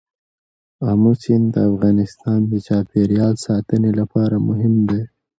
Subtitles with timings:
[0.89, 5.01] آمو سیند د افغانستان د چاپیریال ساتنې لپاره مهم دی.